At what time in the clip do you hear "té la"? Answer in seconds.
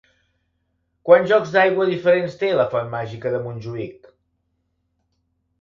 2.39-2.65